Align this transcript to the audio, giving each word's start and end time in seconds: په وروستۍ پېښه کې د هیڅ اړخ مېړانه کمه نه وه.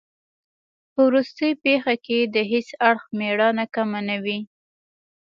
په 0.93 0.99
وروستۍ 1.07 1.51
پېښه 1.63 1.95
کې 2.05 2.19
د 2.35 2.35
هیڅ 2.51 2.67
اړخ 2.89 3.03
مېړانه 3.17 3.65
کمه 3.75 4.01
نه 4.09 4.17
وه. 4.23 4.37